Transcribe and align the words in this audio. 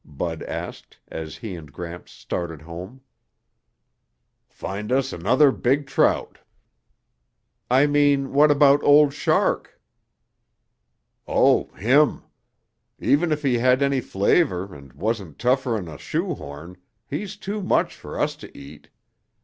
Bud 0.03 0.41
asked, 0.41 0.97
as 1.09 1.35
he 1.37 1.53
and 1.55 1.71
Gramps 1.71 2.11
started 2.11 2.63
home. 2.63 3.01
"Find 4.49 4.91
us 4.91 5.13
another 5.13 5.51
big 5.51 5.85
trout." 5.85 6.39
"I 7.69 7.85
mean, 7.85 8.33
what 8.33 8.49
about 8.49 8.81
Old 8.81 9.13
Shark?" 9.13 9.79
"Oh, 11.27 11.67
him. 11.75 12.23
Even 12.97 13.31
if 13.31 13.43
he 13.43 13.59
had 13.59 13.83
any 13.83 14.01
flavor 14.01 14.73
and 14.73 14.91
wasn't 14.93 15.37
tougher'n 15.37 15.87
a 15.87 15.99
shoehorn, 15.99 16.77
he's 17.07 17.37
too 17.37 17.61
much 17.61 17.95
for 17.95 18.19
us 18.19 18.35
to 18.37 18.57
eat. 18.57 18.89